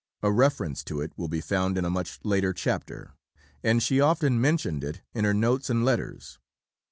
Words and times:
A 0.23 0.31
reference 0.31 0.83
to 0.85 0.99
it 0.99 1.13
will 1.15 1.27
be 1.27 1.41
found 1.41 1.77
in 1.77 1.85
a 1.85 1.89
much 1.91 2.19
later 2.23 2.53
chapter, 2.53 3.13
and 3.63 3.83
she 3.83 4.01
often 4.01 4.41
mentioned 4.41 4.83
it 4.83 5.03
in 5.13 5.25
her 5.25 5.33
notes 5.35 5.69
and 5.69 5.85
letters. 5.85 6.39